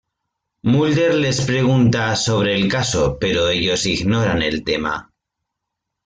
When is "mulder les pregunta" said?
0.75-2.15